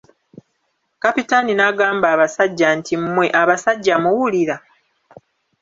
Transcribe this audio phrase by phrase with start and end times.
[1.03, 4.55] Kapitaani n'agamba abasajja nti mmwe abasajja muwulira?